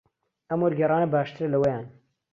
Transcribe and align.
ئەم 0.49 0.59
وەرگێڕانە 0.63 1.07
باشترە 1.13 1.47
لەوەیان. 1.53 1.85